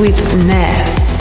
[0.00, 1.15] with Ness.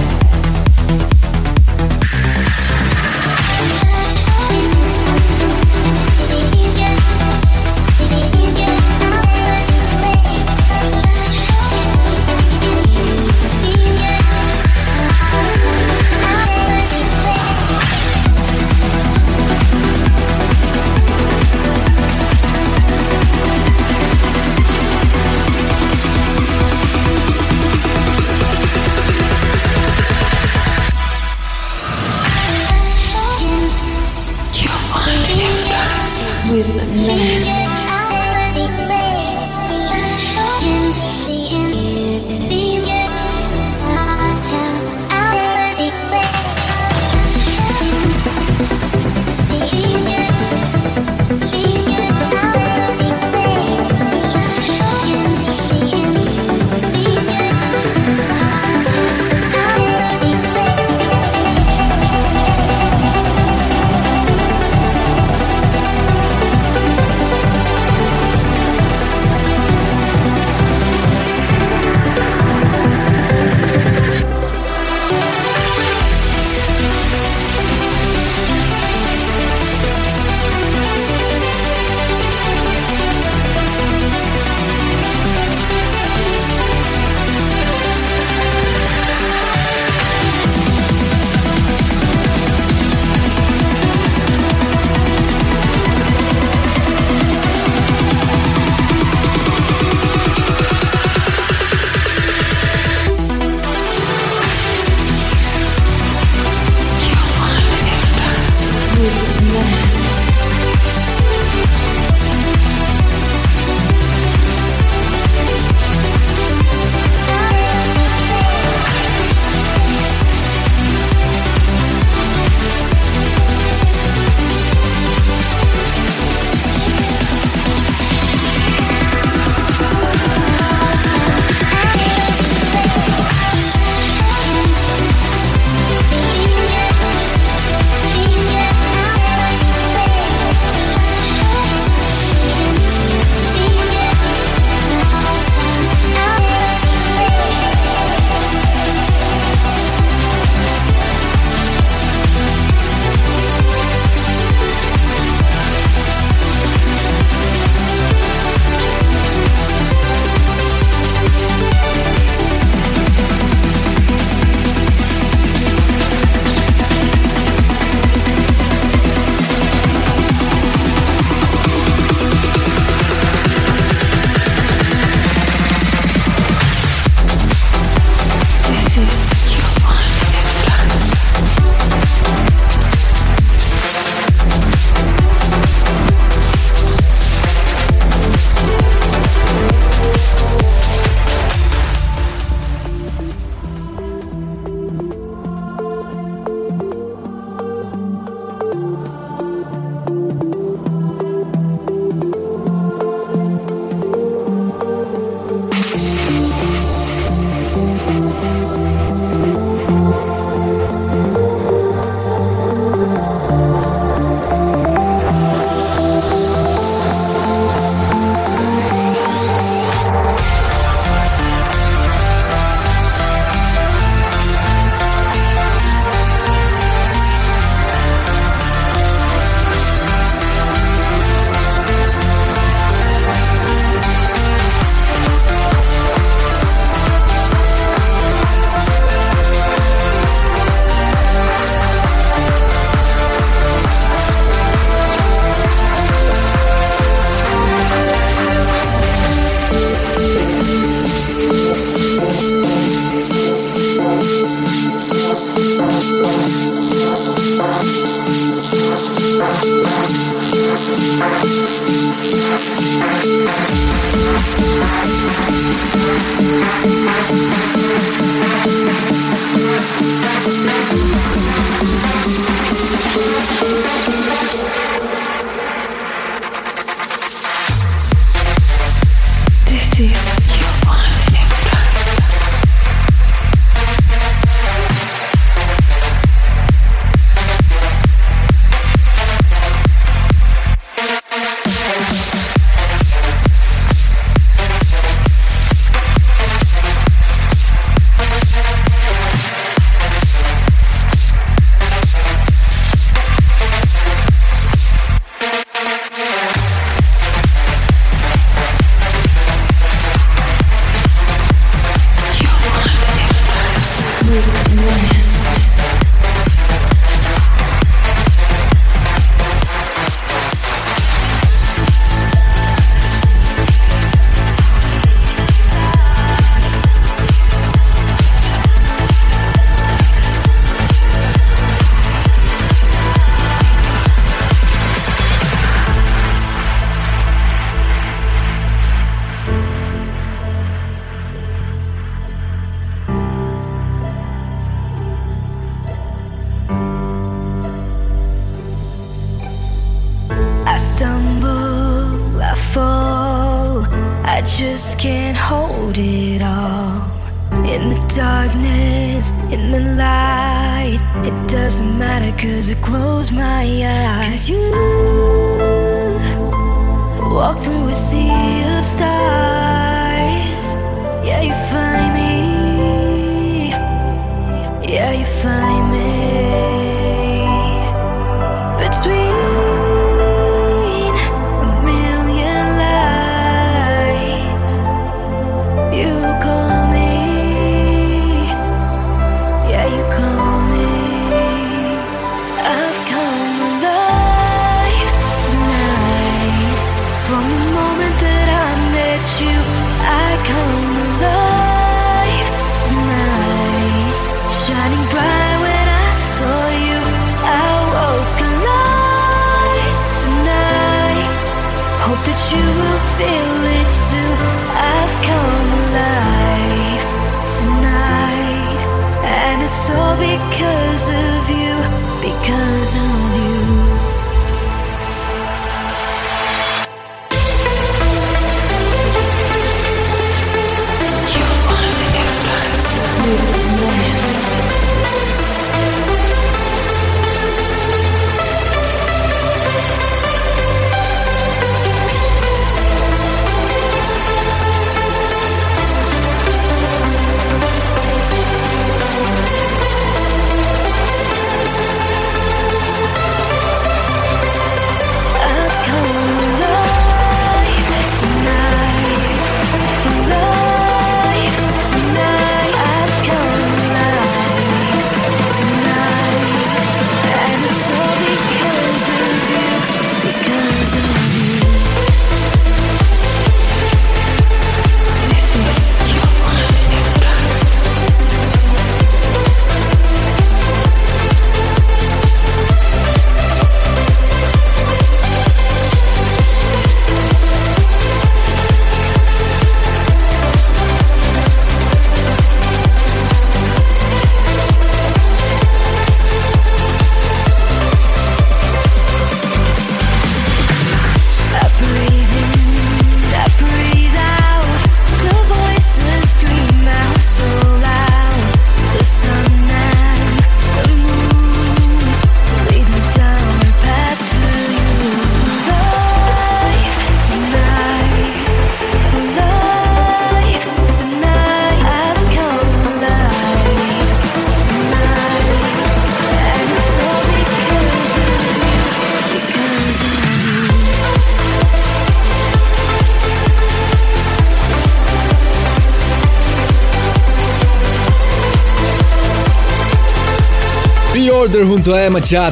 [541.85, 542.51] Junto a Emma Chad.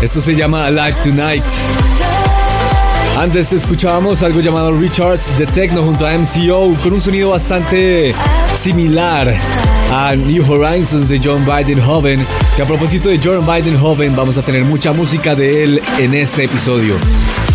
[0.00, 1.44] Esto se llama Alive Tonight.
[3.18, 8.14] Antes escuchábamos algo llamado Recharge de Techno junto a MCO con un sonido bastante
[8.58, 9.36] similar
[9.92, 12.24] a New Horizons de John Biden Hoven.
[12.56, 16.14] Que a propósito de John Biden Hoven, vamos a tener mucha música de él en
[16.14, 16.94] este episodio.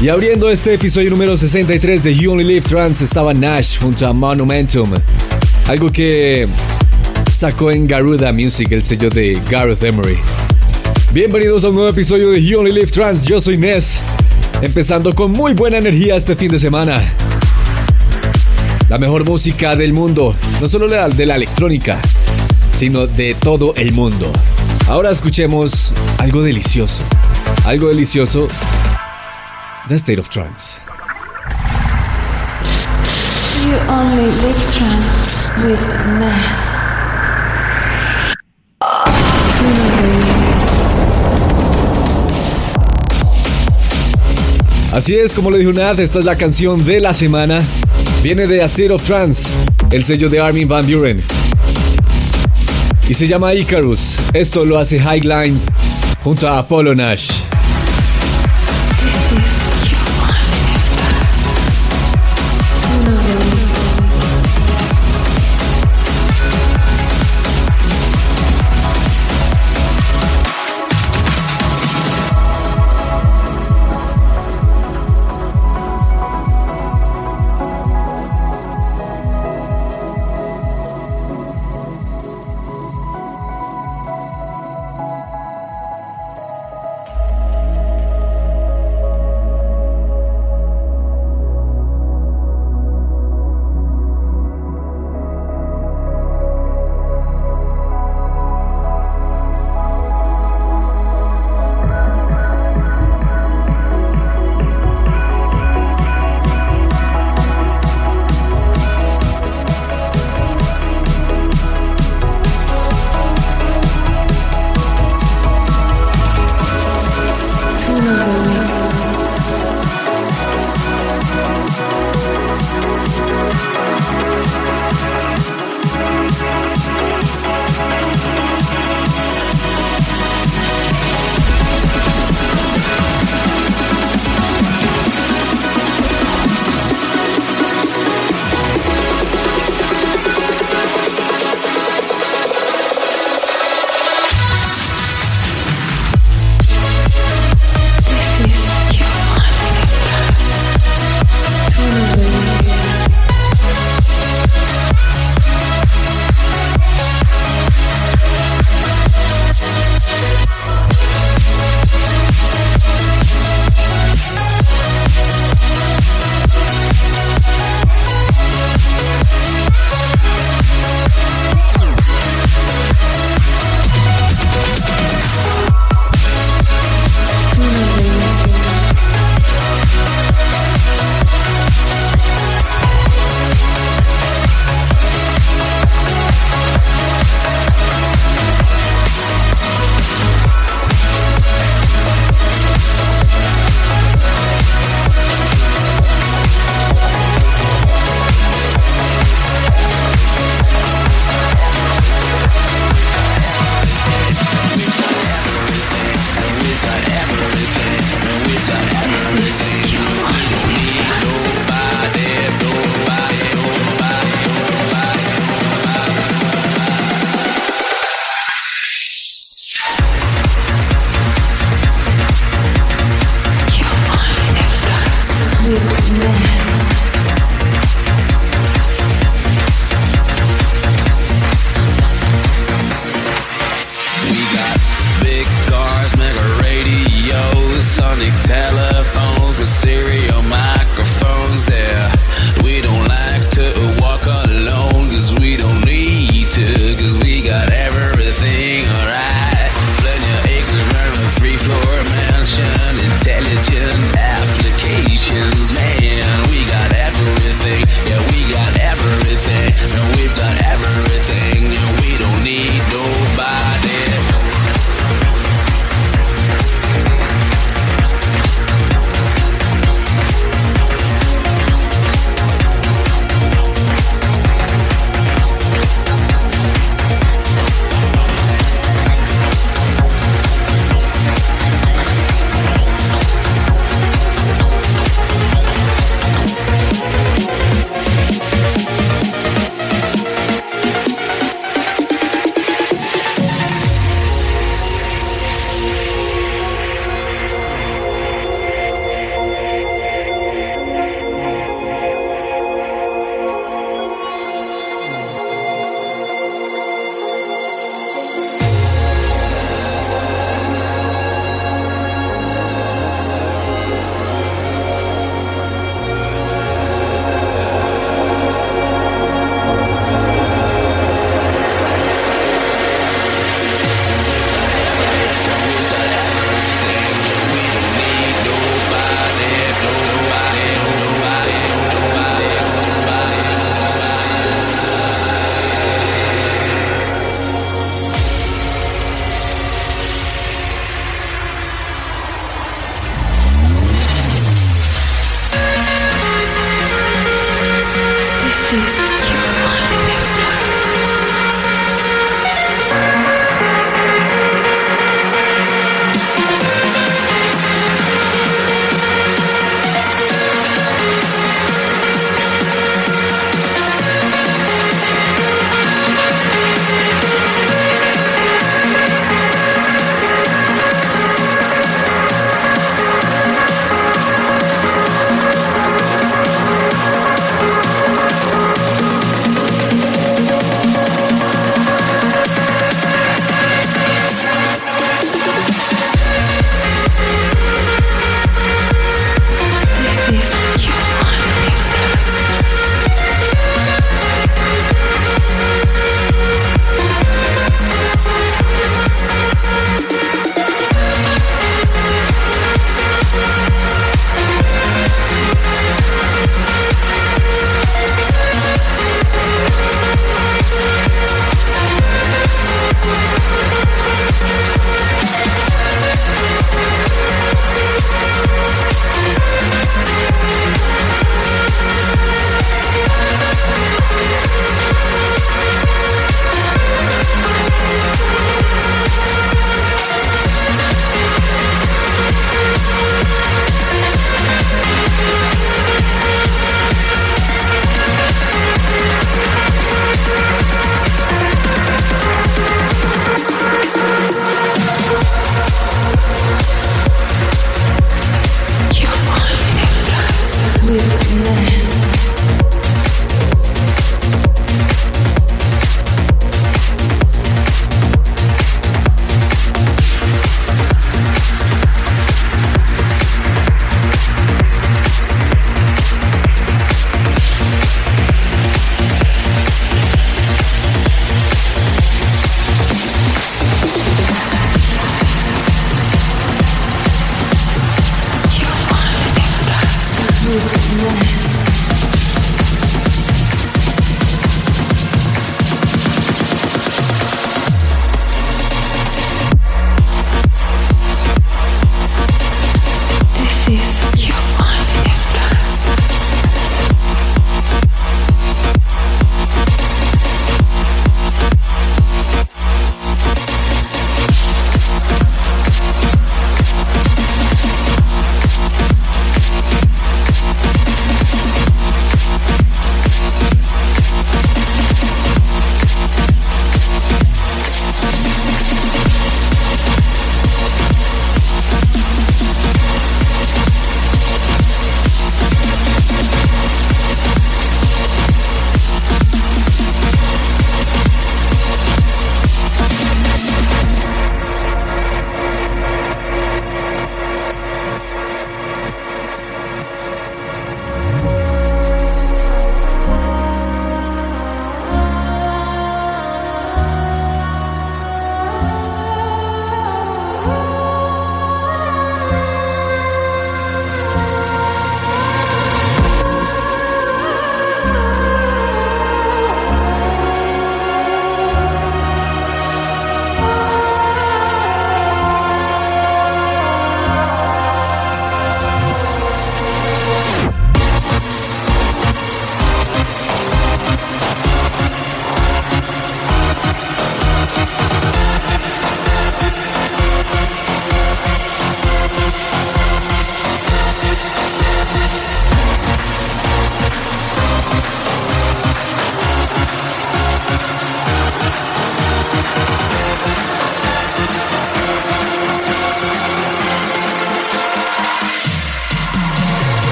[0.00, 4.14] Y abriendo este episodio número 63 de You Only Live Trans estaba Nash junto a
[4.14, 4.90] Monumentum.
[5.68, 6.48] Algo que
[7.30, 10.16] sacó en Garuda Music, el sello de Gareth Emery.
[11.14, 13.22] Bienvenidos a un nuevo episodio de You Only Live Trans.
[13.22, 14.00] Yo soy Ness.
[14.60, 17.00] Empezando con muy buena energía este fin de semana.
[18.88, 22.00] La mejor música del mundo, no solo de la electrónica,
[22.76, 24.32] sino de todo el mundo.
[24.88, 27.04] Ahora escuchemos algo delicioso.
[27.64, 28.48] Algo delicioso.
[29.86, 30.80] The State of Trance.
[33.64, 35.78] You only live trance with
[36.18, 36.63] Ness.
[44.94, 47.64] Así es, como le dijo Nat, esta es la canción de la semana.
[48.22, 49.48] Viene de A State of Trance,
[49.90, 51.20] el sello de Armin Van Buren.
[53.08, 54.14] Y se llama Icarus.
[54.32, 55.58] Esto lo hace Highline
[56.22, 57.28] junto a Apollo Nash.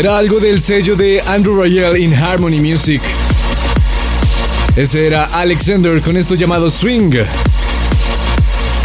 [0.00, 3.02] Era algo del sello de Andrew Royale in Harmony Music.
[4.74, 7.12] Ese era Alexander con esto llamado Swing.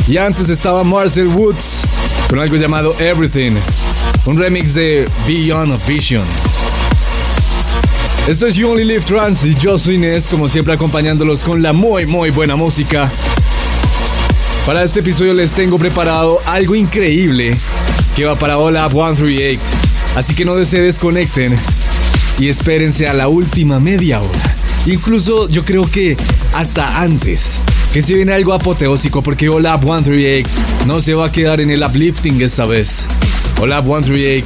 [0.09, 1.83] Y antes estaba Marcel Woods
[2.29, 3.53] con algo llamado Everything,
[4.25, 6.25] un remix de Beyond Vision.
[8.27, 11.71] Esto es You Only Live Trans y yo soy Inés, como siempre acompañándolos con la
[11.71, 13.09] muy muy buena música.
[14.65, 17.55] Para este episodio les tengo preparado algo increíble
[18.17, 19.74] que va para Hola 138.
[20.15, 21.55] Así que no se desconecten
[22.39, 24.55] y espérense a la última media hora.
[24.85, 26.15] Incluso yo creo que
[26.53, 27.55] hasta antes.
[27.91, 30.49] Que se viene algo apoteósico porque Olap 138
[30.85, 33.05] no se va a quedar en el uplifting esta vez.
[33.59, 34.45] Olap 138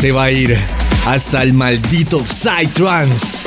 [0.00, 0.58] se va a ir
[1.06, 3.38] hasta el maldito Psytrance.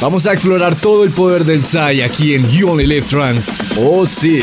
[0.00, 3.62] Vamos a explorar todo el poder del Psy aquí en You Only Live Trance.
[3.78, 4.42] Oh sí.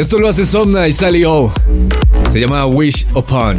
[0.00, 1.52] Esto lo hace Somna y Sally O.
[2.32, 3.58] Se llama Wish Upon.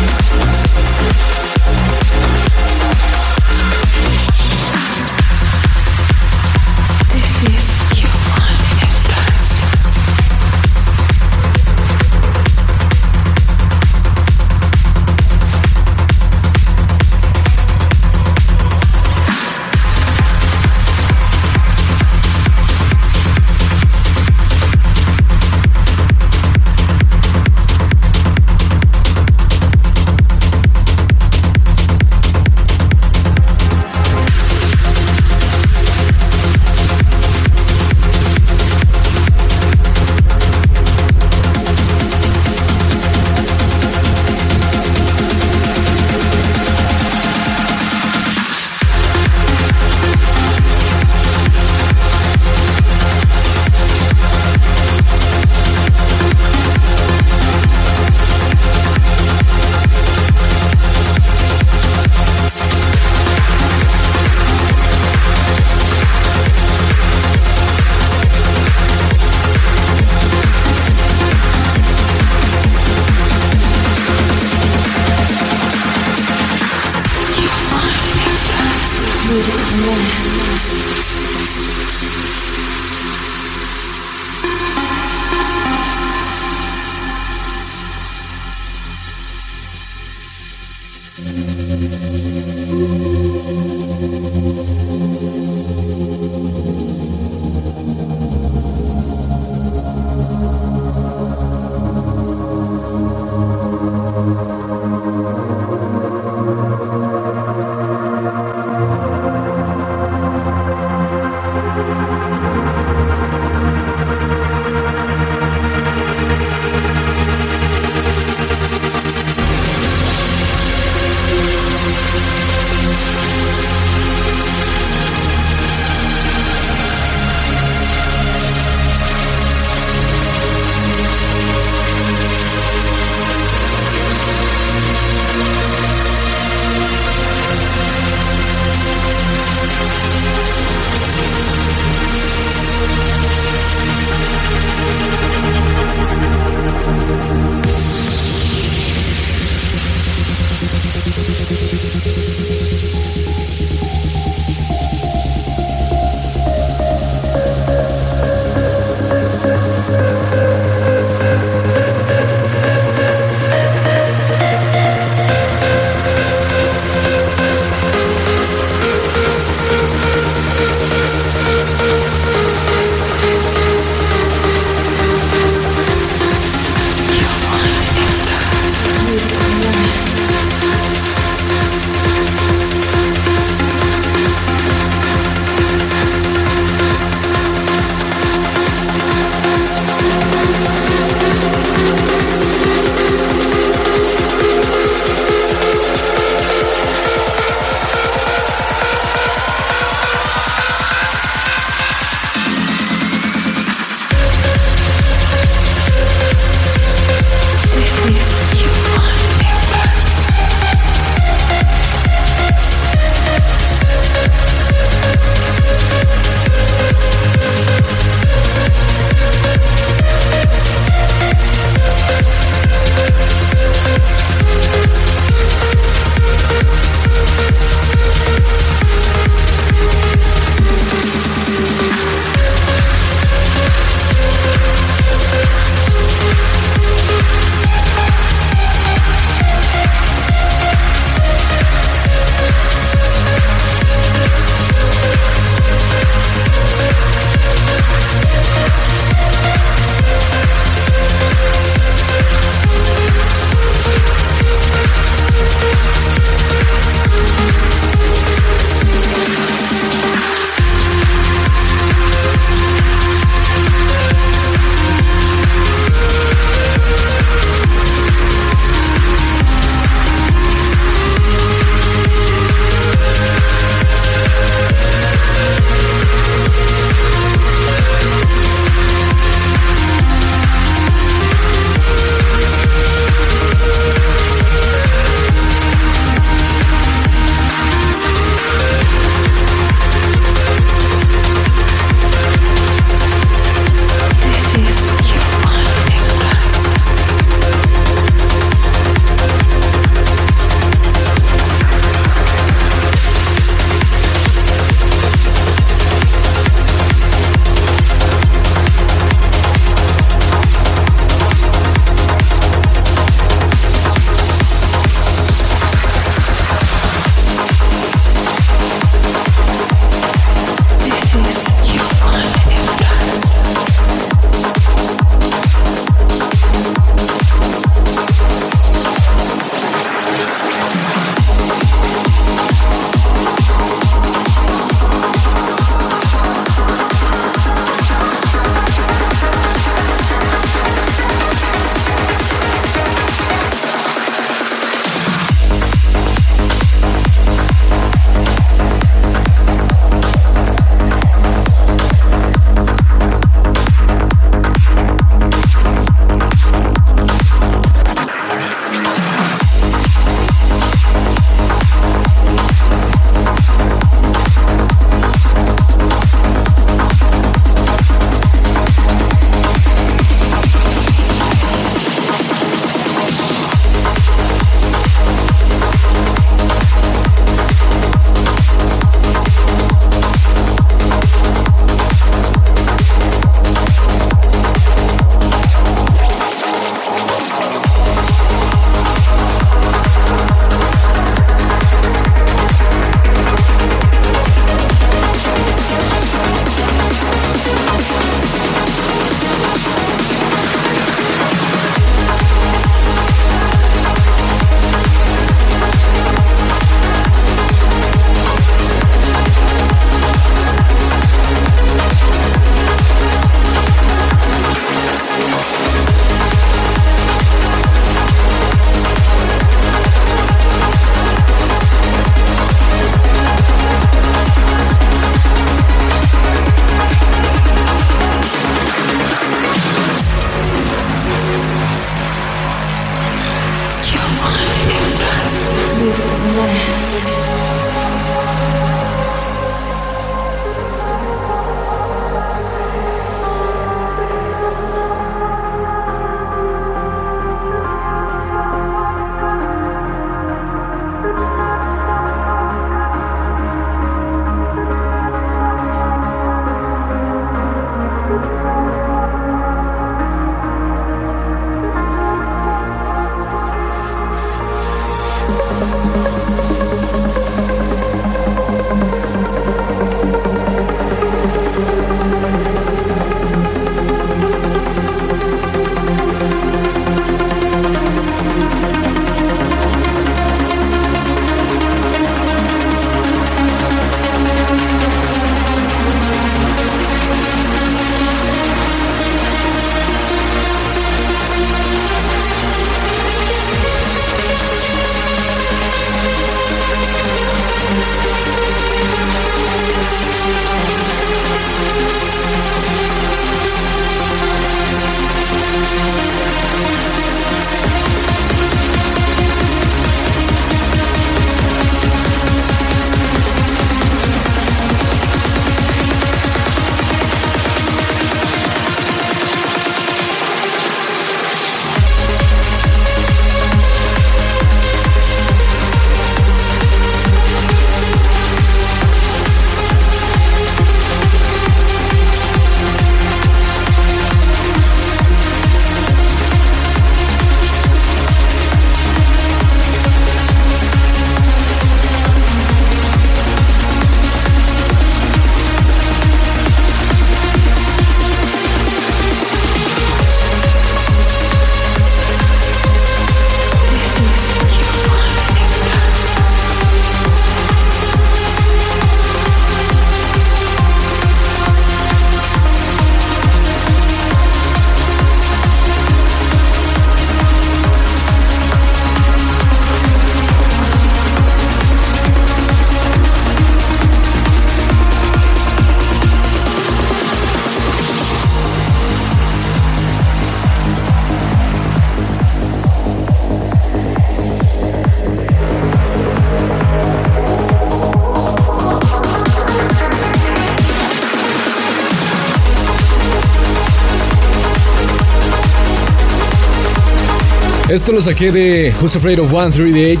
[597.74, 600.00] Esto lo saqué de Who's Afraid of 138,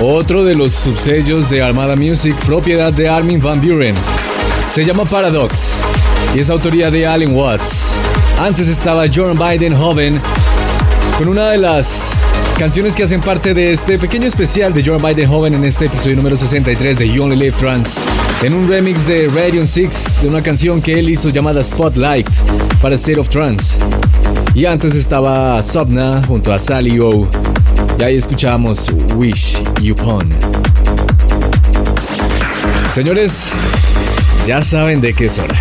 [0.00, 3.96] otro de los subsellos de Armada Music, propiedad de Armin Van Buren.
[4.72, 5.72] Se llama Paradox
[6.36, 7.86] y es autoría de Allen Watts.
[8.38, 10.20] Antes estaba John Biden Joven
[11.18, 12.12] con una de las
[12.56, 16.14] canciones que hacen parte de este pequeño especial de John Biden Joven en este episodio
[16.14, 17.96] número 63 de You Only Live Trans,
[18.44, 22.30] en un remix de Radion 6 de una canción que él hizo llamada Spotlight
[22.80, 23.76] para State of Trance.
[24.54, 27.28] Y antes estaba Sobna junto a Sally O.
[27.98, 28.86] Y ahí escuchamos
[29.16, 29.58] Wish
[29.90, 30.28] Upon.
[32.94, 33.50] Señores,
[34.46, 35.54] ya saben de qué es hora.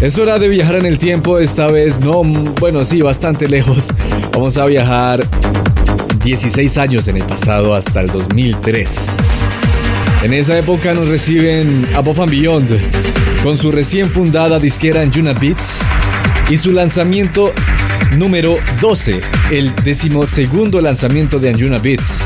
[0.00, 2.22] Es hora de viajar en el tiempo, esta vez no,
[2.60, 3.88] bueno, sí, bastante lejos.
[4.32, 5.26] Vamos a viajar
[6.24, 9.08] 16 años en el pasado hasta el 2003.
[10.22, 12.80] En esa época nos reciben Above and Beyond
[13.42, 15.78] con su recién fundada disquera Anjuna Beats
[16.50, 17.52] y su lanzamiento
[18.16, 19.20] número 12,
[19.50, 22.18] el decimosegundo lanzamiento de Anjuna Beats.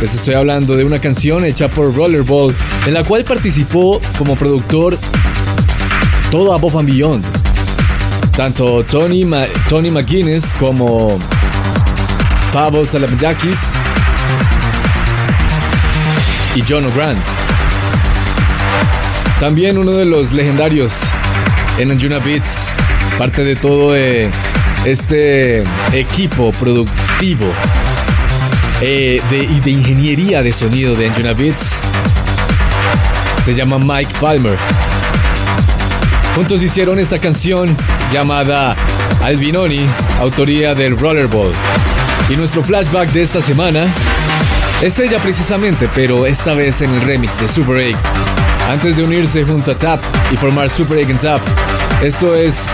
[0.00, 2.54] Les estoy hablando de una canción hecha por Rollerball,
[2.86, 4.98] en la cual participó como productor
[6.30, 7.24] todo Above and Beyond.
[8.36, 9.24] Tanto Tony,
[9.68, 11.18] Tony McGuinness como
[12.52, 13.58] Pablo Salamjakis
[16.56, 17.20] y John O'Grant.
[19.38, 20.94] También uno de los legendarios
[21.78, 22.66] en Anjuna Beats,
[23.18, 27.46] parte de todo este equipo productivo
[28.82, 31.76] eh, de, y de ingeniería de sonido de Anjuna Beats,
[33.44, 34.56] se llama Mike Palmer.
[36.34, 37.74] Juntos hicieron esta canción
[38.12, 38.76] llamada
[39.24, 39.86] Albinoni,
[40.20, 41.52] autoría del Rollerball.
[42.28, 43.86] Y nuestro flashback de esta semana
[44.82, 47.98] es ella precisamente, pero esta vez en el remix de Super 8.
[48.68, 50.00] Antes de unirse junto a Tap
[50.30, 51.40] y formar Super 8 and Tap,
[52.02, 52.66] esto es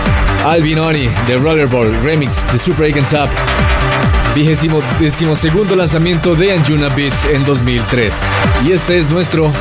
[0.45, 3.29] Albinoni de Rollerball, remix de Super 8 and Tap.
[4.35, 8.13] Vigésimo segundo lanzamiento de Anjuna Beats en 2003.
[8.65, 9.51] Y este es nuestro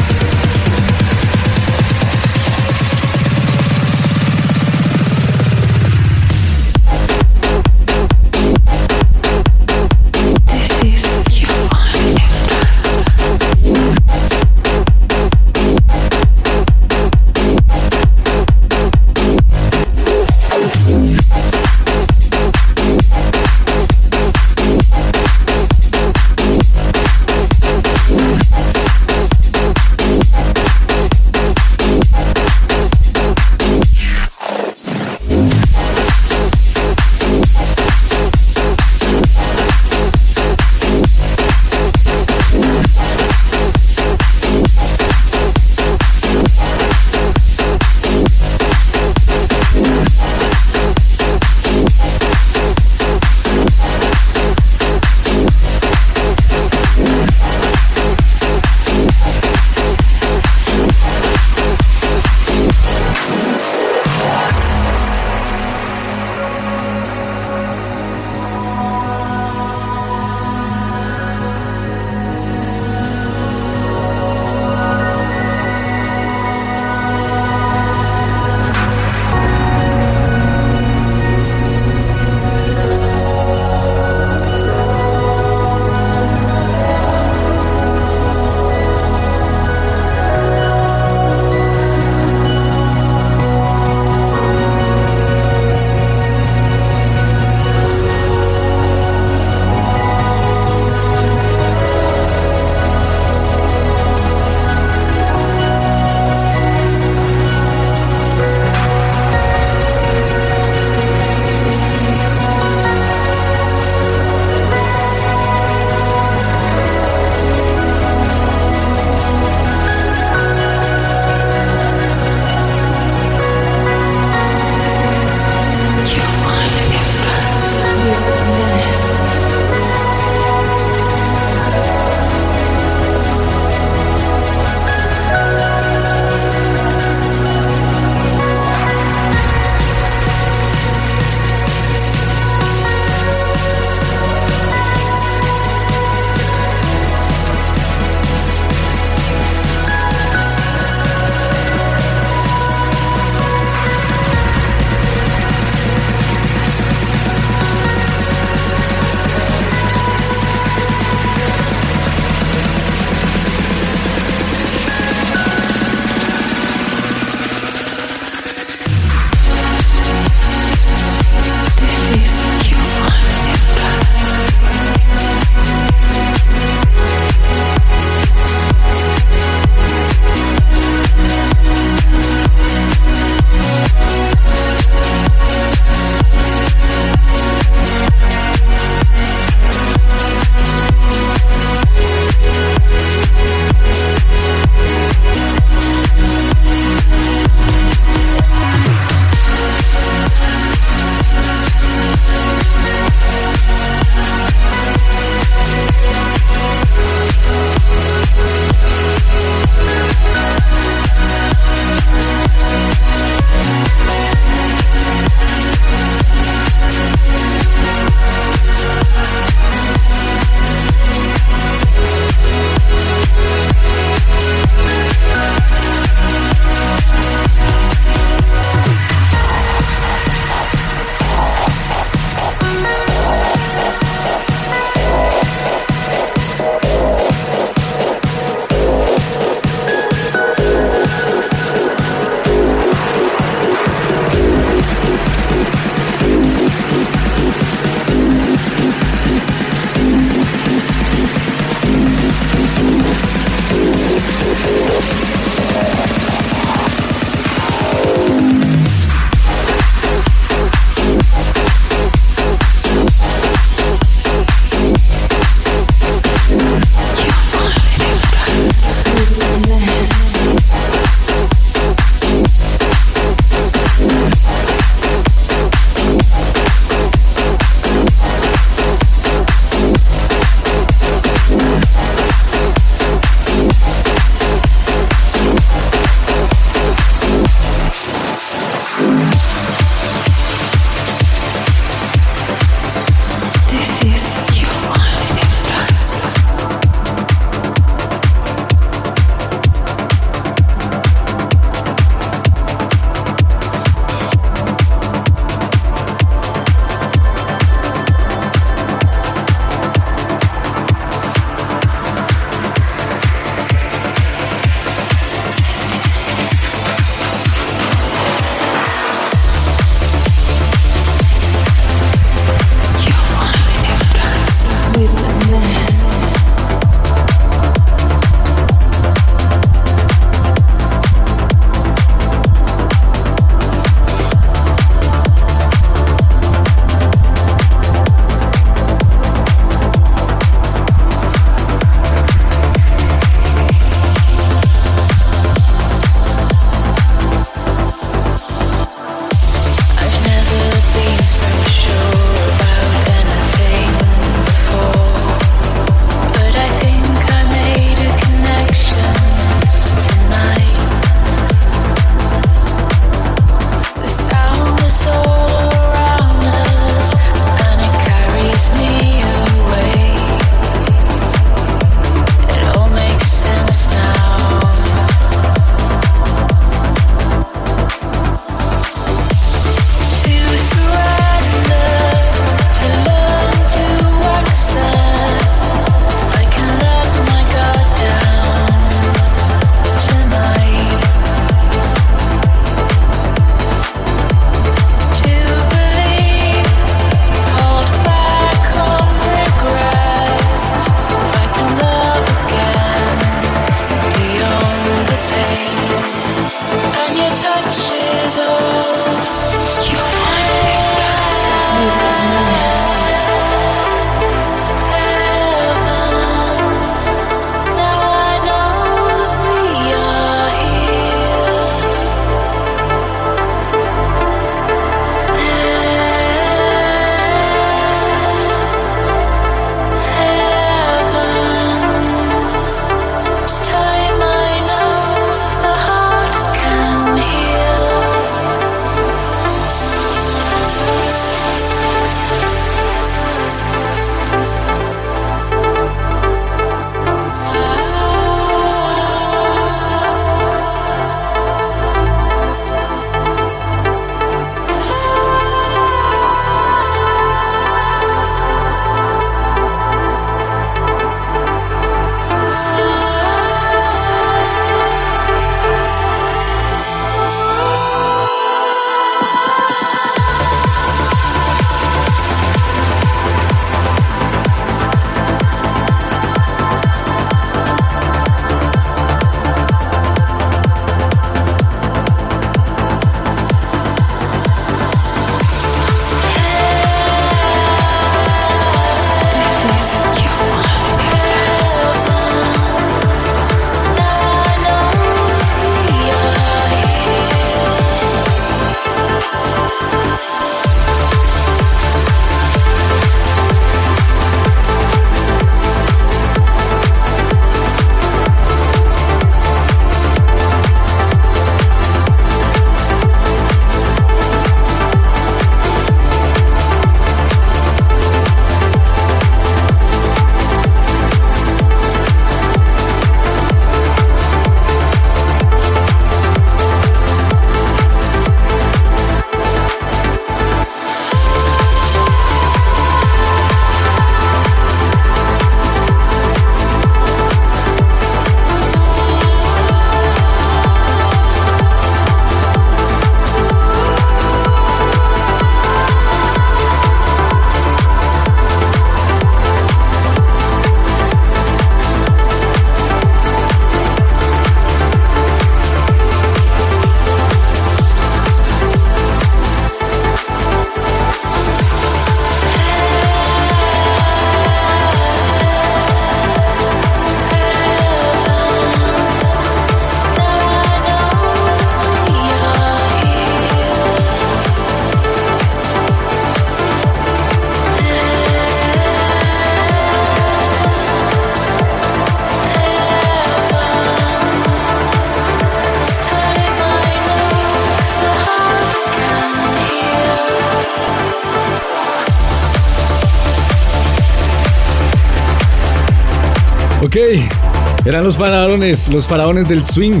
[598.06, 600.00] los faraones, los faraones del swing.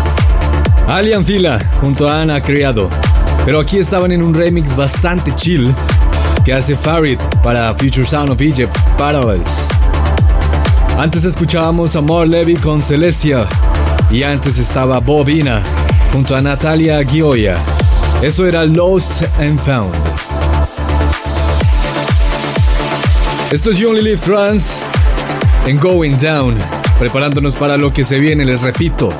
[0.88, 2.88] Alian Fila junto a Ana Criado.
[3.44, 5.74] Pero aquí estaban en un remix bastante chill
[6.42, 9.68] que hace Farid para Future Sound of Egypt Parallels.
[10.98, 13.46] Antes escuchábamos a Mar Levy con Celestia
[14.10, 15.60] y antes estaba Bobina
[16.14, 17.56] junto a Natalia Gioia.
[18.22, 19.94] Eso era Lost and Found.
[23.50, 24.84] Esto es You Only Live Trans
[25.66, 26.56] en Going Down,
[27.02, 29.12] preparándonos para lo que se viene, les repito,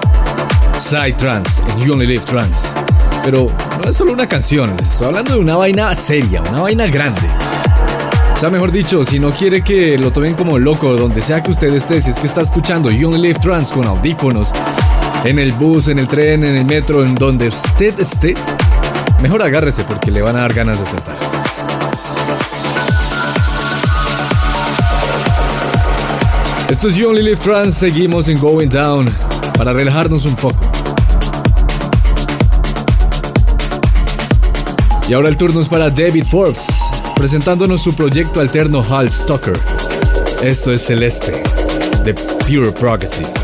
[0.79, 2.73] Side Trans en You Only Live Trans.
[3.25, 3.51] Pero
[3.83, 7.23] no es solo una canción, estoy hablando de una vaina seria, una vaina grande.
[8.35, 11.51] O sea, mejor dicho, si no quiere que lo tomen como loco, donde sea que
[11.51, 14.53] usted esté, si es que está escuchando You Only Live Trans con audífonos,
[15.25, 18.35] en el bus, en el tren, en el metro, en donde usted esté,
[19.21, 21.22] mejor agárrese porque le van a dar ganas de saltar.
[26.73, 29.05] Esto es You Only Live Trans, seguimos en Going Down
[29.59, 30.59] para relajarnos un poco.
[35.07, 36.65] Y ahora el turno es para David Forbes,
[37.15, 39.61] presentándonos su proyecto alterno Hal Stalker.
[40.43, 41.43] Esto es Celeste,
[42.07, 43.42] de Pure Progressive.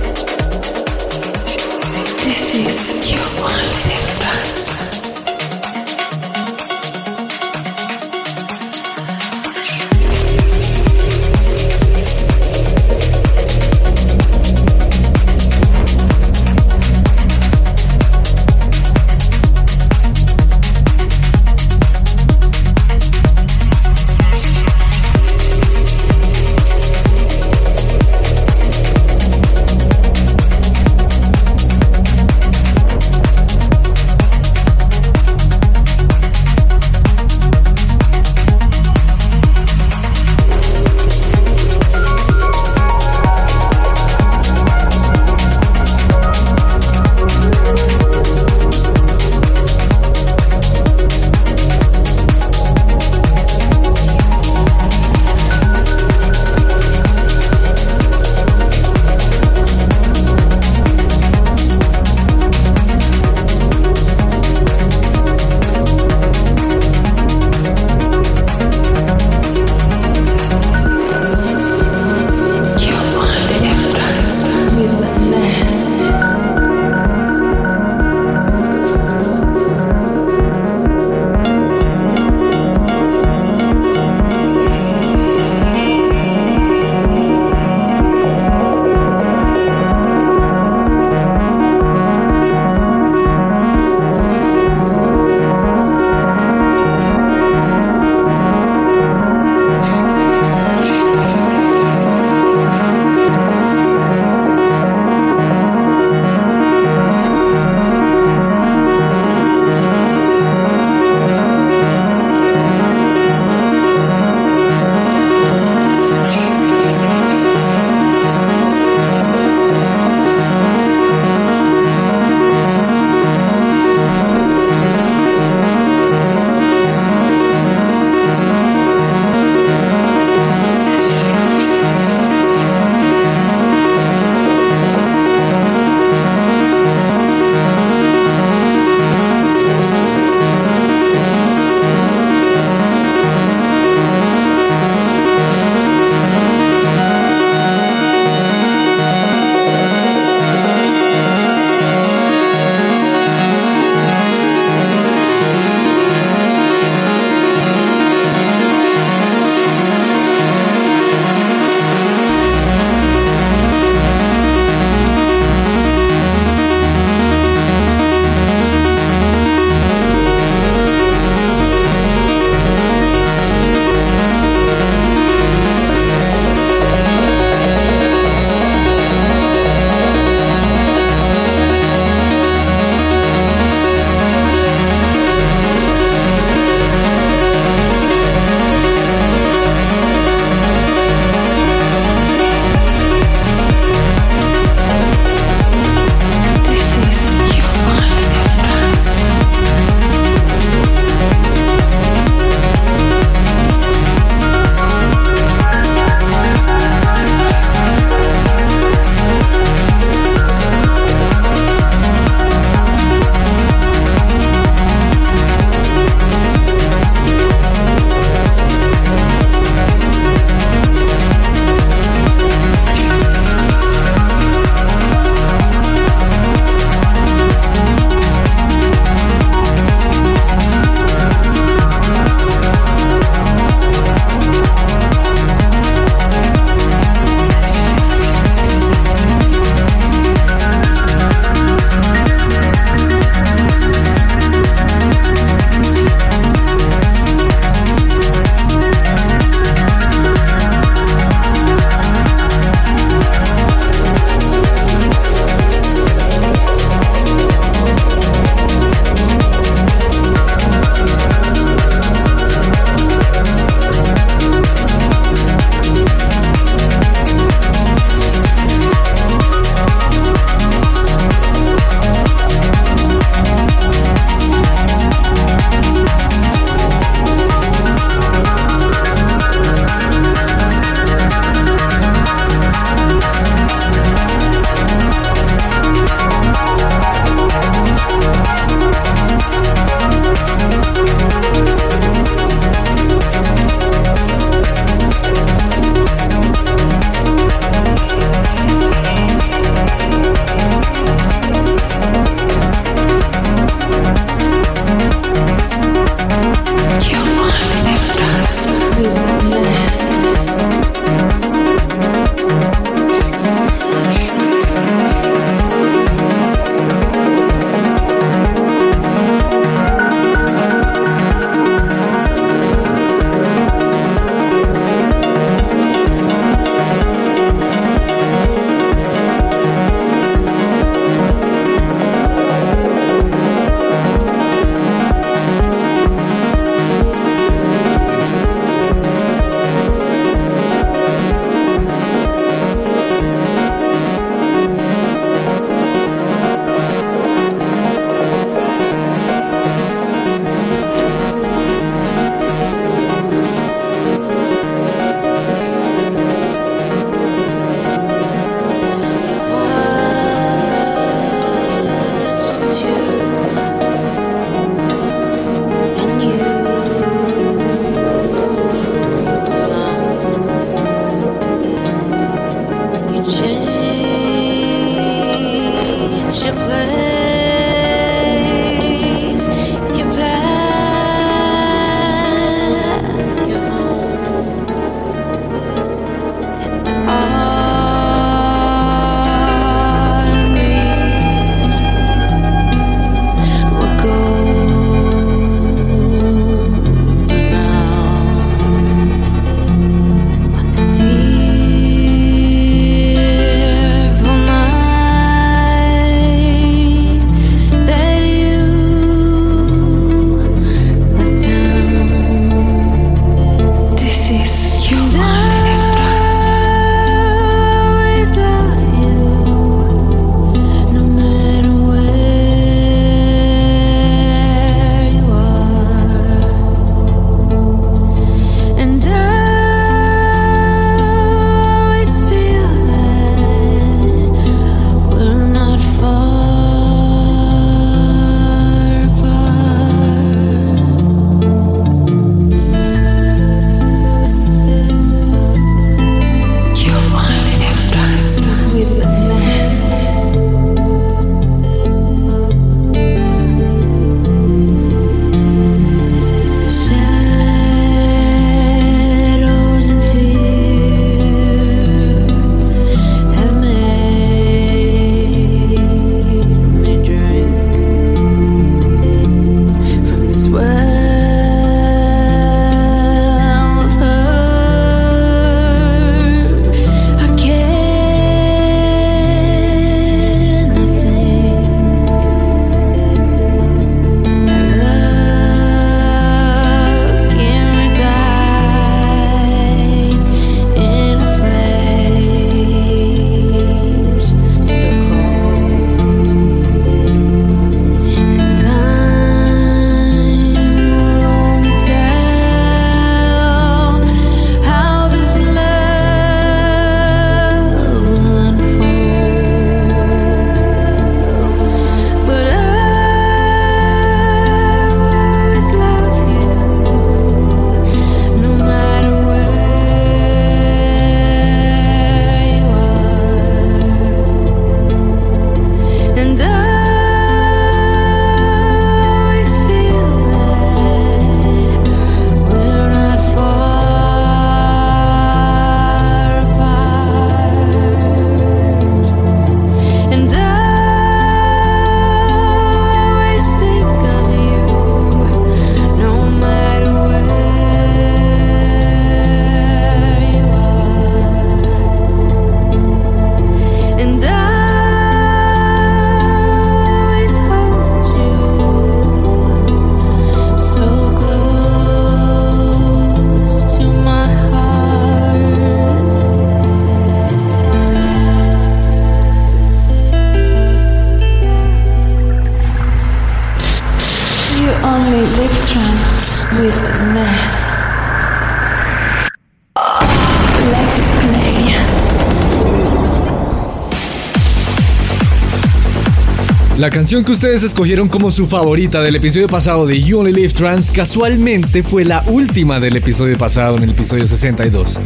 [587.18, 590.90] Canción que ustedes escogieron como su favorita del episodio pasado de You Only Live Trans
[590.92, 595.00] casualmente fue la última del episodio pasado, en el episodio 62.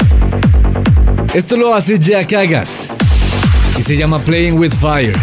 [1.33, 2.87] Esto lo hace Jack Agas
[3.79, 5.15] y se llama Playing with Fire.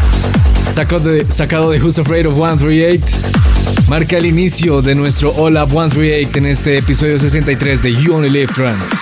[0.74, 3.06] Sacado de, sacado de Who's Afraid of 138,
[3.88, 8.30] marca el inicio de nuestro All Up 138 en este episodio 63 de You Only
[8.30, 8.99] Live Trans.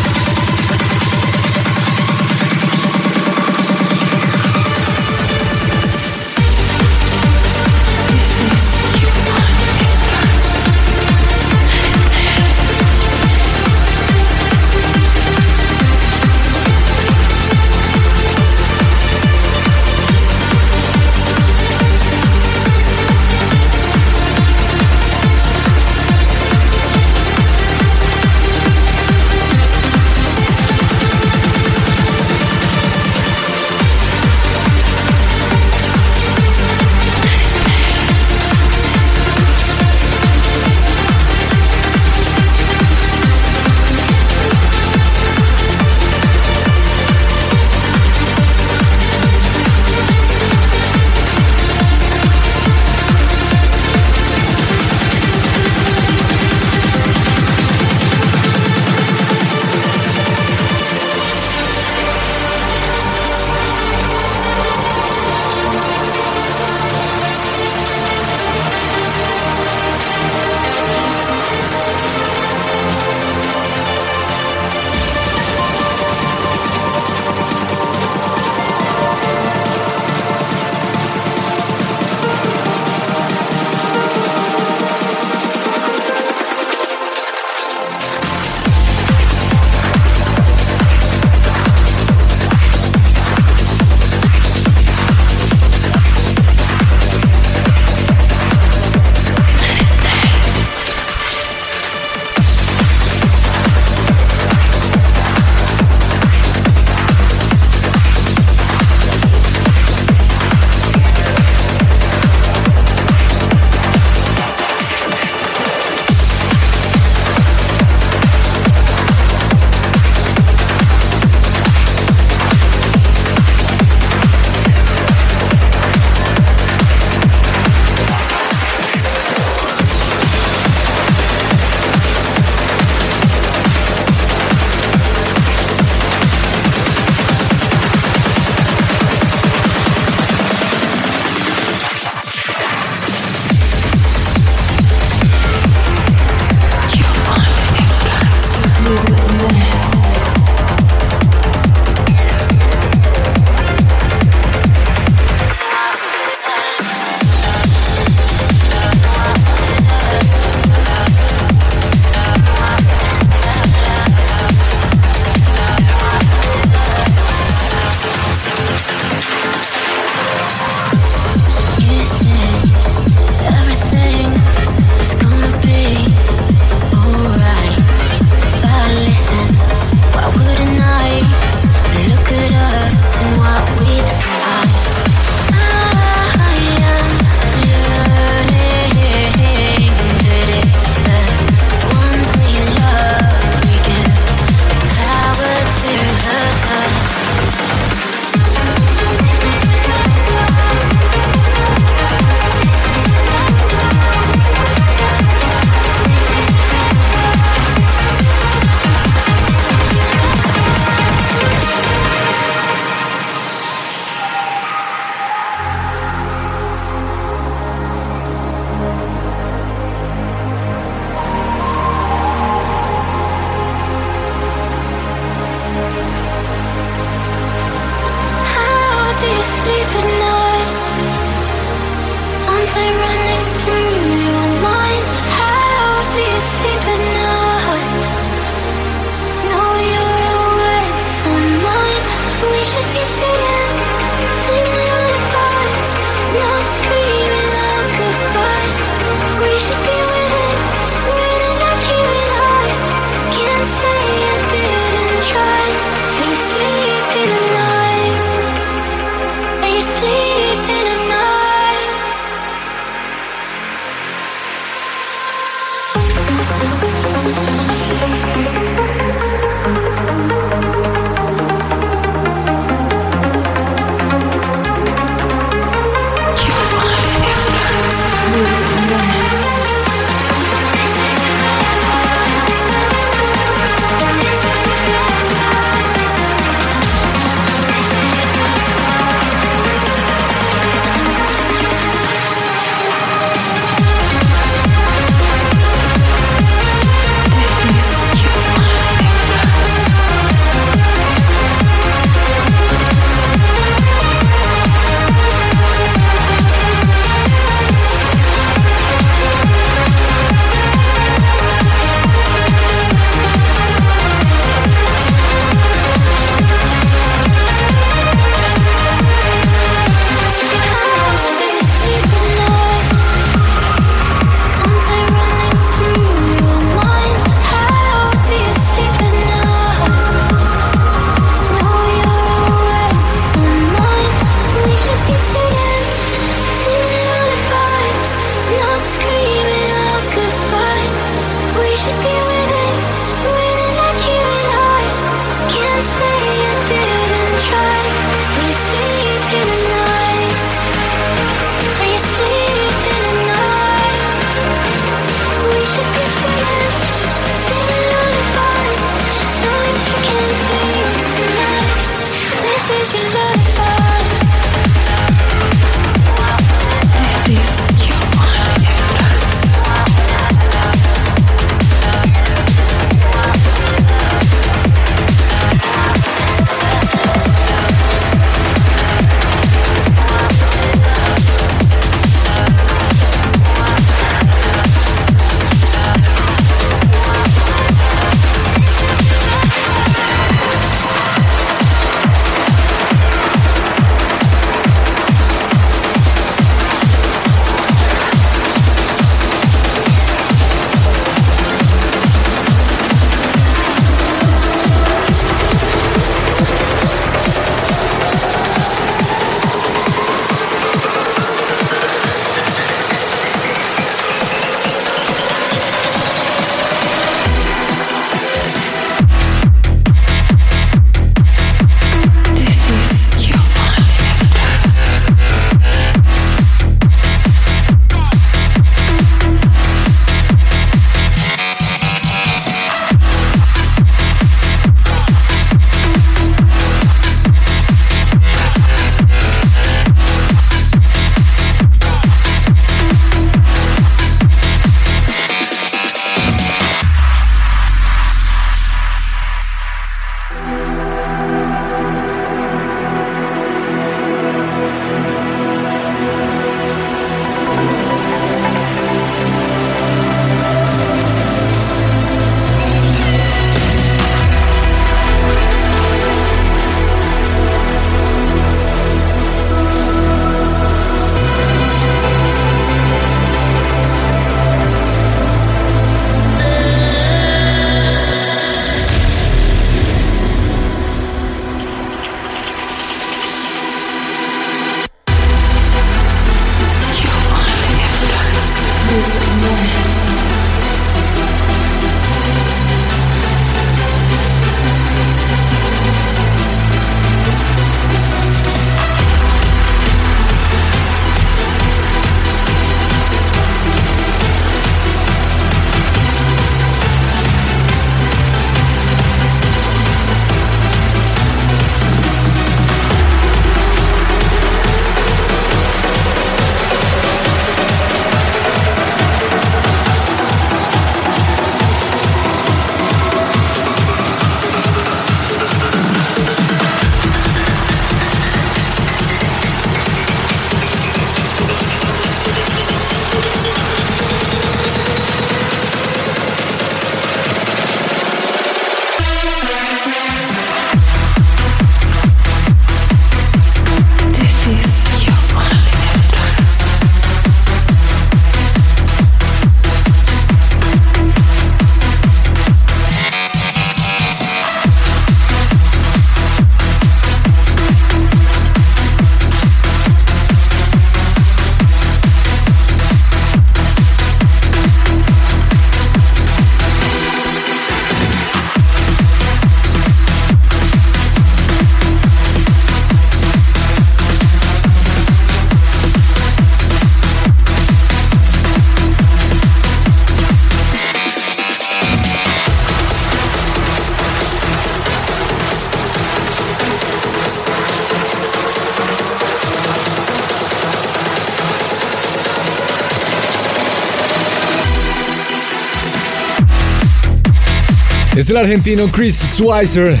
[598.26, 600.00] Es el argentino Chris Schweizer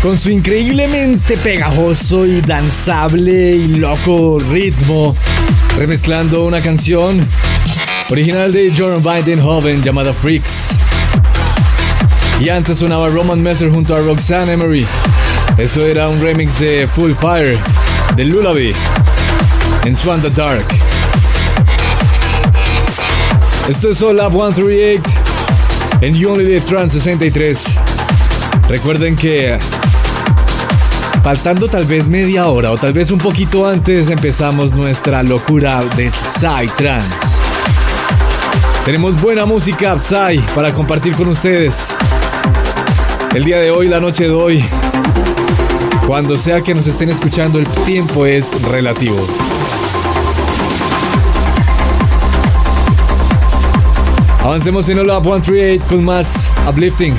[0.00, 5.14] con su increíblemente pegajoso y danzable y loco ritmo,
[5.76, 7.20] remezclando una canción
[8.08, 10.70] original de John Biden llamada Freaks.
[12.40, 14.86] Y antes sonaba Roman Messer junto a Roxanne Emery.
[15.58, 17.58] Eso era un remix de Full Fire
[18.16, 18.72] de Lullaby
[19.84, 20.64] en Swan the Dark.
[23.68, 25.15] Esto es Up 138
[26.00, 27.64] en You Only Live Trans 63.
[28.68, 29.58] Recuerden que
[31.22, 36.10] faltando tal vez media hora o tal vez un poquito antes empezamos nuestra locura de
[36.10, 37.08] Psytrance.
[38.84, 41.88] Tenemos buena música Psy para compartir con ustedes.
[43.34, 44.64] El día de hoy, la noche de hoy,
[46.06, 49.26] cuando sea que nos estén escuchando, el tiempo es relativo.
[54.46, 57.12] Avancemos en Up 138 con más uplifting.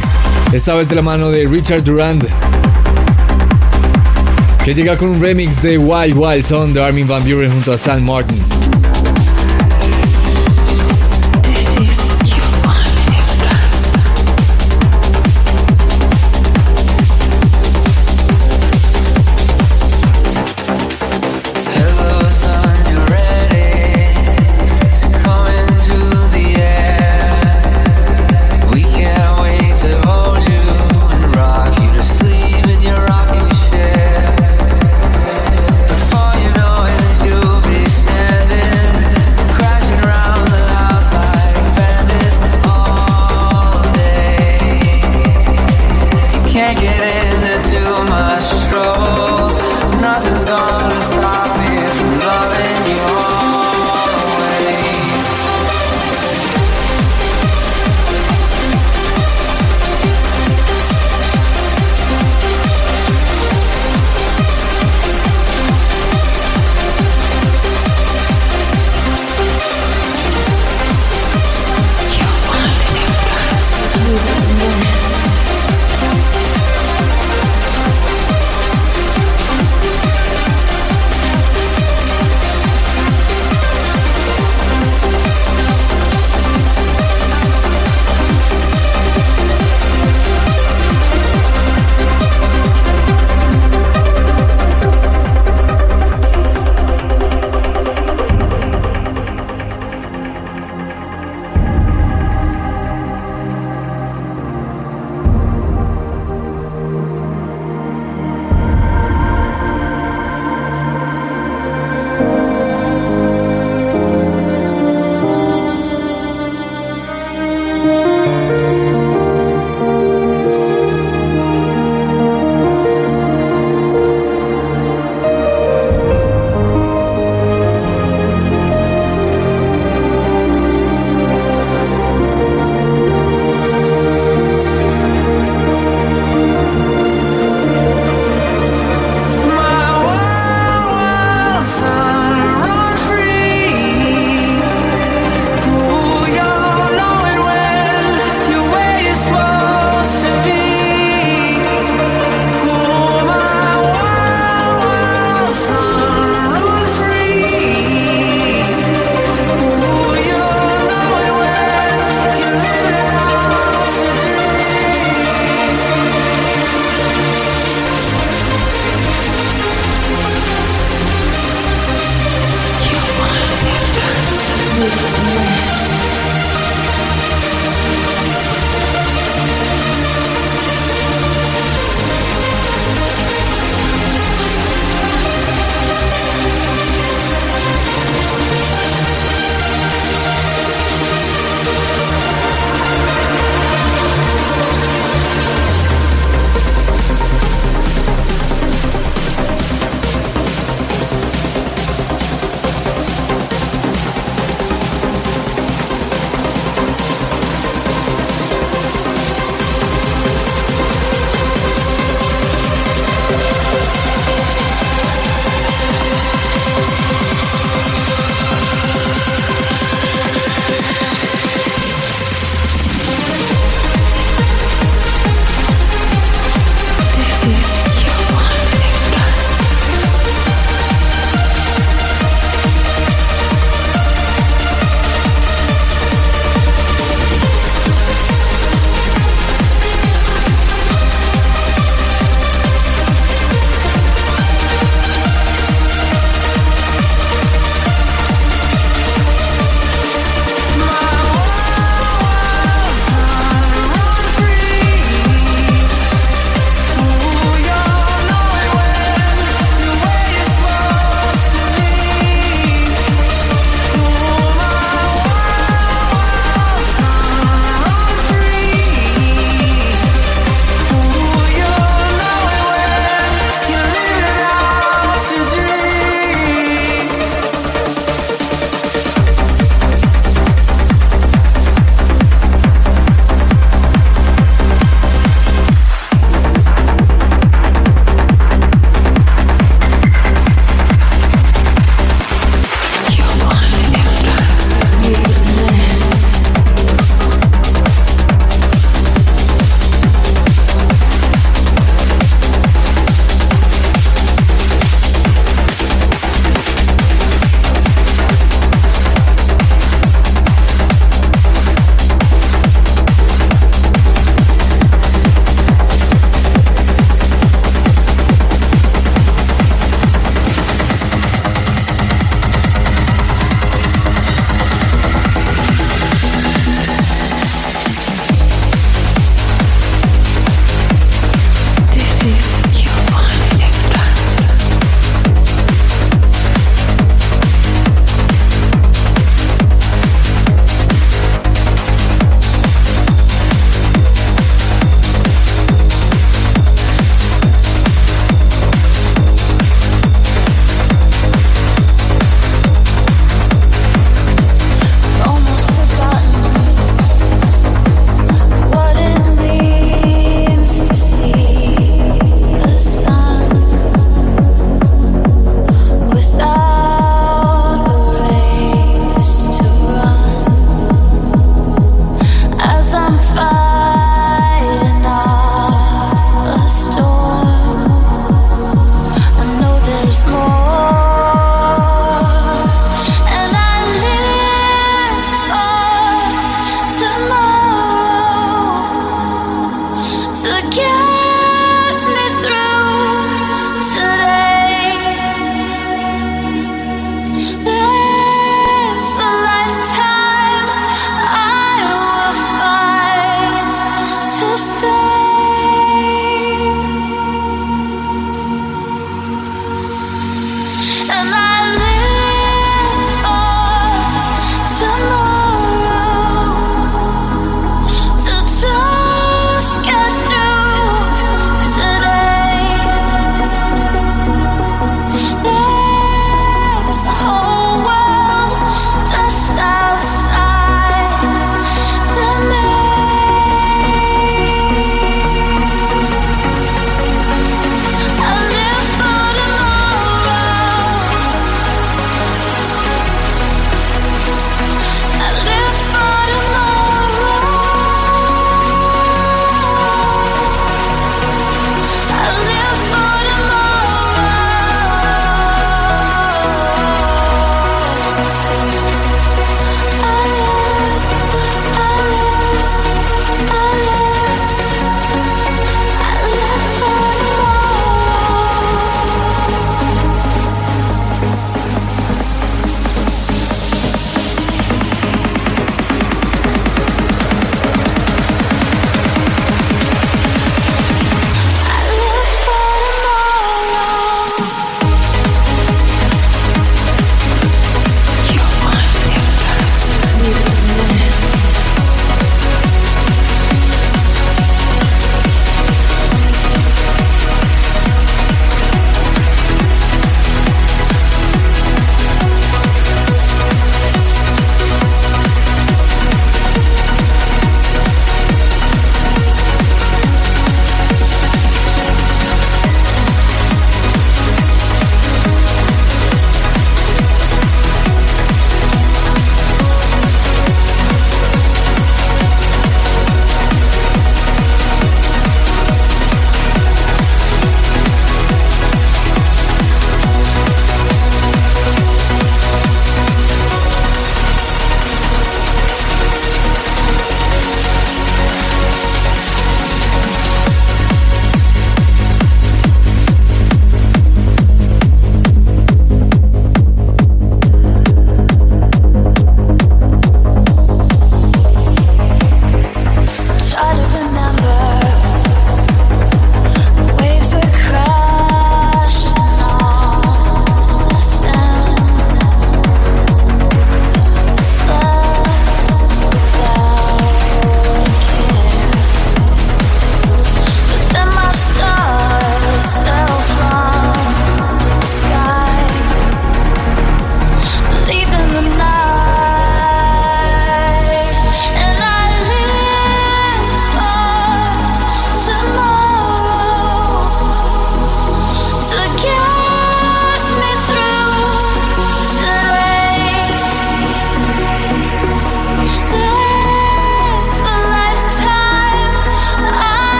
[0.54, 2.26] Esta vez de la mano de Richard Durand,
[4.64, 7.76] que llega con un remix de Wild Wild Song de Armin Van Buren junto a
[7.76, 8.57] Stan Martin.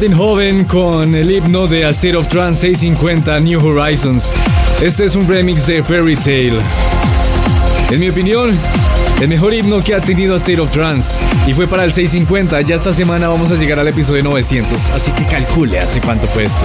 [0.00, 4.32] Joven con el himno de A State of Trance 650 New Horizons.
[4.80, 6.54] Este es un remix de Fairy Tale.
[7.90, 8.58] En mi opinión,
[9.20, 11.22] el mejor himno que ha tenido State of Trance.
[11.46, 12.62] Y fue para el 650.
[12.62, 14.90] Ya esta semana vamos a llegar al episodio 900.
[14.90, 16.62] Así que calcule hace cuánto fue esto.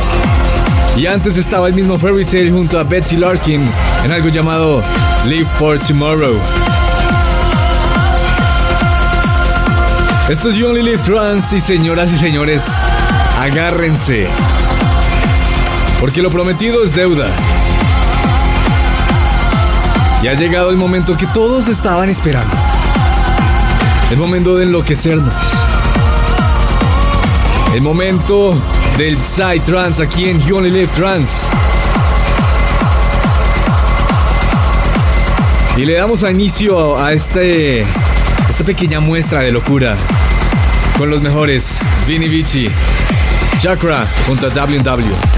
[0.96, 3.62] Y antes estaba el mismo Fairy Tale junto a Betsy Larkin
[4.06, 4.82] en algo llamado
[5.26, 6.38] Live for Tomorrow.
[10.30, 12.64] Esto es You Only Live Trans y señoras y señores,
[13.38, 14.28] agárrense.
[16.00, 17.28] Porque lo prometido es deuda.
[20.24, 22.56] Y ha llegado el momento que todos estaban esperando.
[24.12, 25.34] El momento de enloquecernos.
[27.74, 28.60] El momento
[28.98, 31.48] del Psy Trans aquí en You Only Live Trans.
[35.78, 37.86] Y le damos a inicio a este
[38.50, 39.96] esta pequeña muestra de locura
[40.98, 42.68] con los mejores Vinny Vici,
[43.60, 45.37] Chakra junto a WW.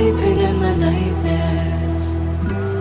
[0.00, 2.04] seeping in my nightmares.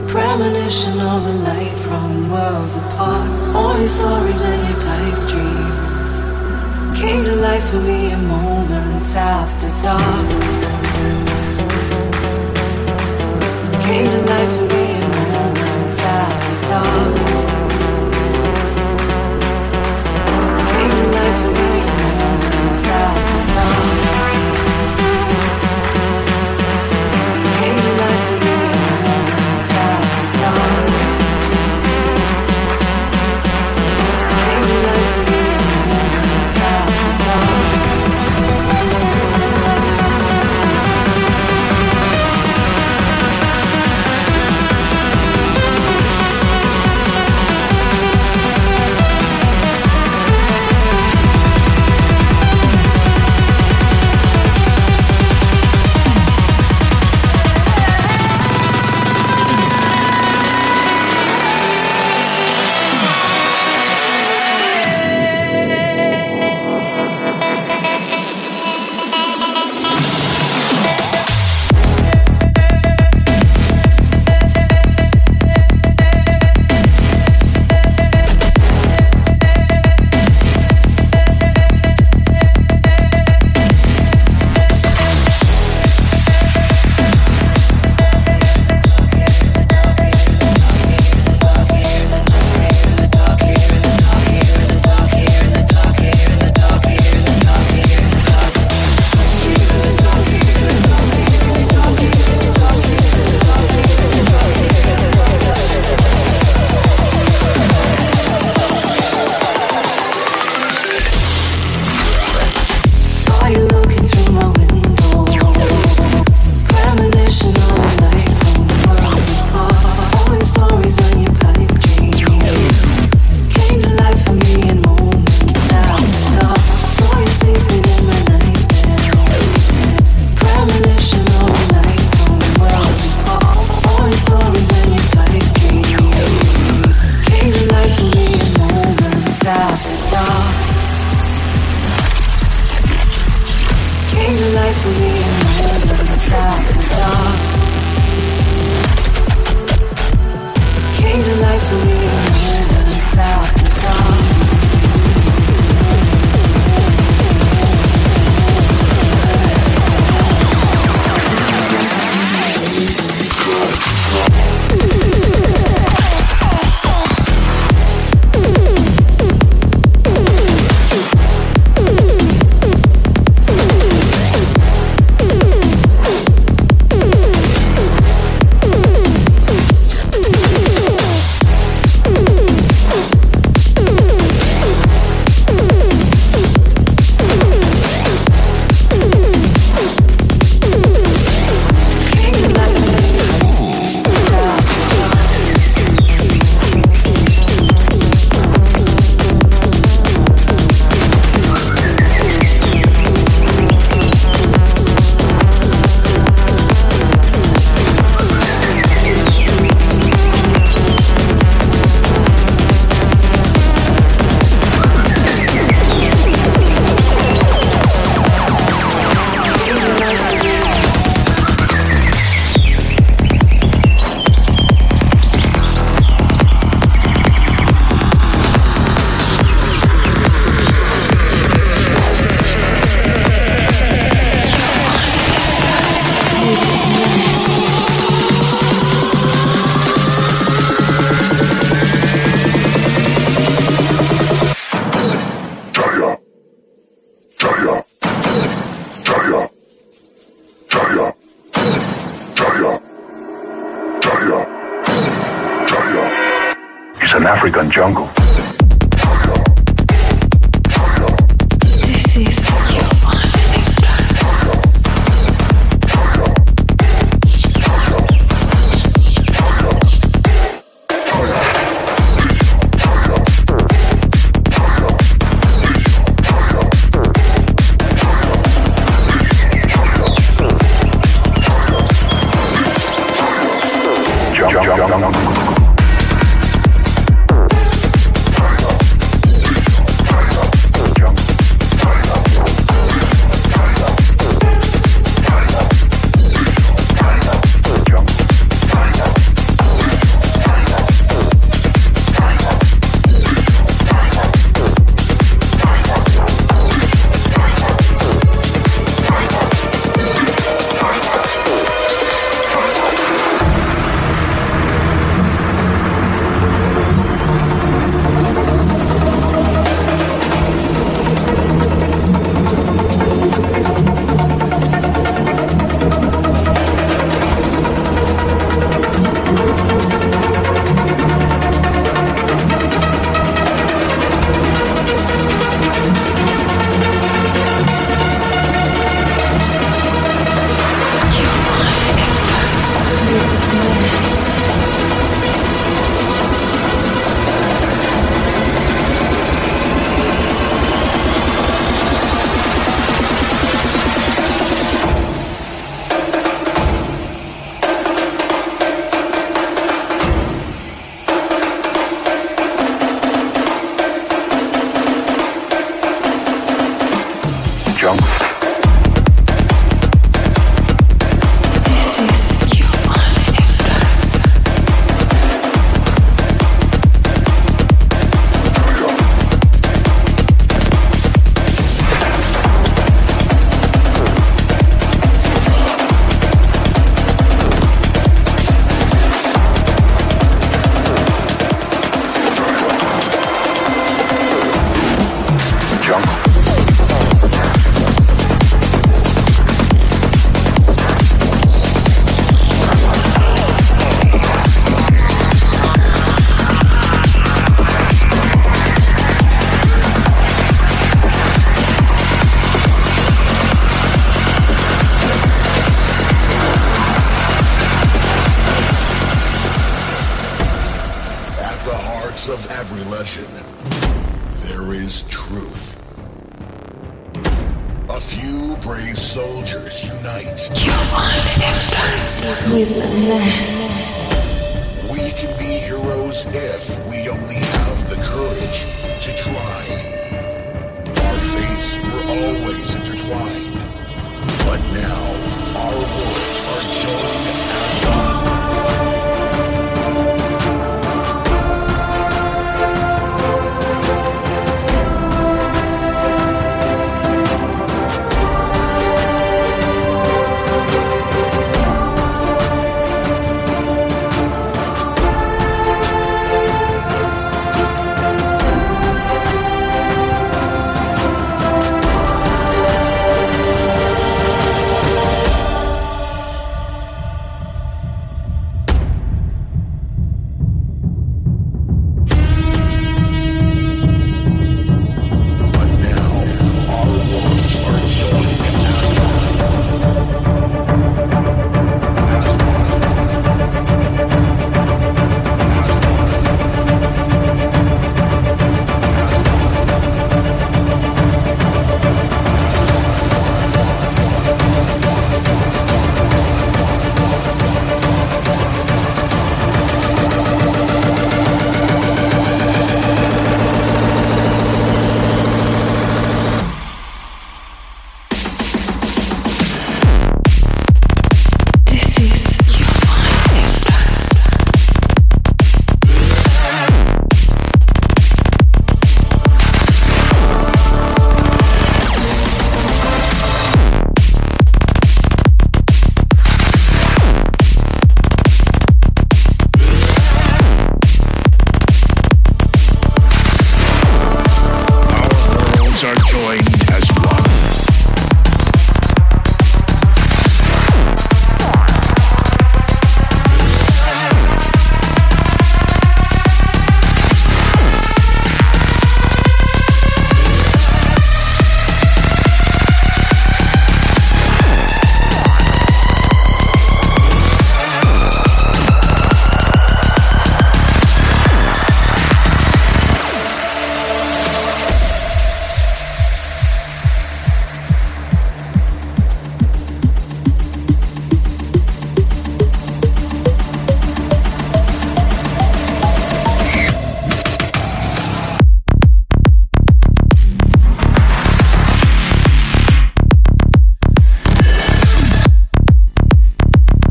[0.10, 3.30] Premonition of a light from worlds apart.
[3.54, 6.16] All your stories and your pipe dreams
[6.98, 10.30] came to life for me in moments after dark.
[13.86, 17.16] Came to life for me in moments after dark.
[20.72, 24.09] Came to life for me in moments after dark.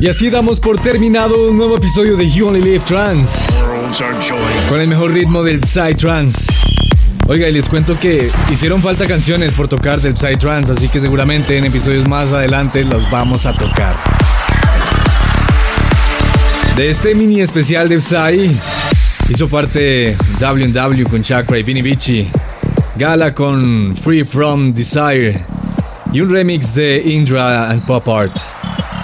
[0.09, 3.61] Y así damos por terminado un nuevo episodio de You Only Live Trans.
[4.67, 6.51] Con el mejor ritmo del Psytrance.
[7.27, 11.59] Oiga, y les cuento que hicieron falta canciones por tocar del Psytrance, así que seguramente
[11.59, 13.95] en episodios más adelante los vamos a tocar.
[16.75, 18.51] De este mini especial de Psy
[19.29, 22.27] hizo parte W&W con Chakra y Vinny Vici,
[22.97, 25.39] Gala con Free From Desire
[26.15, 28.48] y un remix de Indra and Pop Art.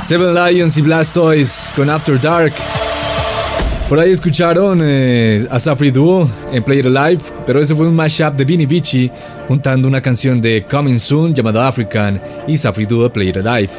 [0.05, 2.53] Seven Lions y Blastoise con After Dark.
[3.89, 7.97] Por ahí escucharon eh, a Safri Duo en Play It Alive, pero ese fue un
[7.97, 9.11] mashup de Vinny Vici
[9.49, 13.71] juntando una canción de Coming Soon llamada African y Safri Duo Play It Alive.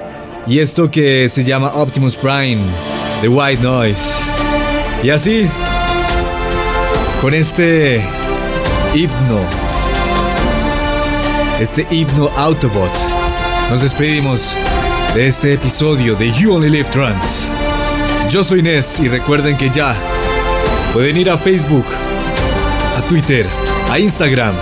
[0.48, 2.58] Y esto que se llama Optimus Prime
[3.22, 4.10] de White Noise.
[5.04, 5.48] Y así,
[7.22, 8.02] con este
[8.96, 9.42] himno,
[11.60, 12.92] este himno Autobot,
[13.70, 14.56] nos despedimos
[15.16, 17.48] de este episodio de You Only Live Trans.
[18.30, 19.96] Yo soy Nes y recuerden que ya
[20.92, 21.86] pueden ir a Facebook,
[22.98, 23.48] a Twitter,
[23.90, 24.54] a Instagram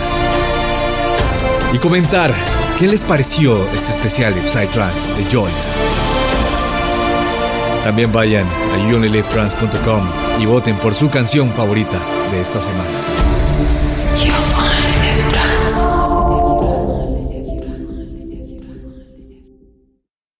[1.73, 2.31] y comentar
[2.77, 5.57] qué les pareció este especial de Psytrance de Joint.
[7.83, 10.07] También vayan a youonlylivetrans.com
[10.39, 11.97] y voten por su canción favorita
[12.31, 13.32] de esta semana.